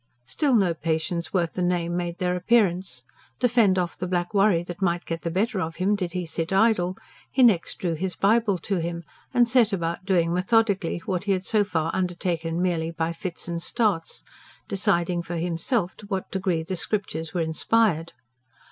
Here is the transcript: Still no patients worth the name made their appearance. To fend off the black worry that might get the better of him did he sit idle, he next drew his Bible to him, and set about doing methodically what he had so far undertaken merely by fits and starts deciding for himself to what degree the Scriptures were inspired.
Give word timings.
Still 0.25 0.55
no 0.55 0.73
patients 0.73 1.31
worth 1.31 1.53
the 1.53 1.61
name 1.61 1.95
made 1.95 2.17
their 2.17 2.35
appearance. 2.35 3.03
To 3.37 3.47
fend 3.47 3.77
off 3.77 3.95
the 3.95 4.07
black 4.07 4.33
worry 4.33 4.63
that 4.63 4.81
might 4.81 5.05
get 5.05 5.21
the 5.21 5.29
better 5.29 5.61
of 5.61 5.75
him 5.75 5.93
did 5.95 6.13
he 6.13 6.25
sit 6.25 6.51
idle, 6.51 6.97
he 7.31 7.43
next 7.43 7.77
drew 7.77 7.93
his 7.93 8.15
Bible 8.15 8.57
to 8.57 8.77
him, 8.77 9.03
and 9.31 9.47
set 9.47 9.71
about 9.71 10.03
doing 10.03 10.33
methodically 10.33 11.03
what 11.05 11.25
he 11.25 11.33
had 11.33 11.45
so 11.45 11.63
far 11.63 11.91
undertaken 11.93 12.59
merely 12.59 12.89
by 12.89 13.13
fits 13.13 13.47
and 13.47 13.61
starts 13.61 14.23
deciding 14.67 15.21
for 15.21 15.35
himself 15.35 15.95
to 15.97 16.07
what 16.07 16.31
degree 16.31 16.63
the 16.63 16.75
Scriptures 16.75 17.35
were 17.35 17.41
inspired. 17.41 18.13